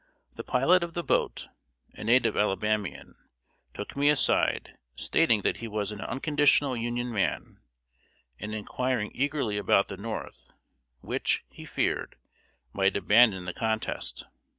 [0.33, 1.47] The pilot of the boat,
[1.93, 3.13] a native Alabamian,
[3.75, 7.59] took me aside, stating that he was an unconditional Union man,
[8.39, 10.53] and inquiring eagerly about the North,
[11.01, 12.15] which, he feared,
[12.73, 14.25] might abandon the contest.